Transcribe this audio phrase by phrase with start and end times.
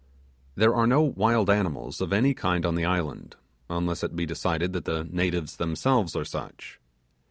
[0.55, 3.35] There are no wild animals of any kind on the island
[3.69, 6.79] unless it be decided that the natives themselves are such.